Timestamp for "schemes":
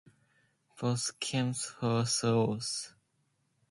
0.99-1.63